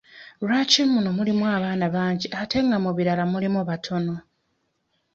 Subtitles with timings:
[0.43, 4.15] Lwaki muno mulimu abaana bangi ate nga mu birala mulimu batono?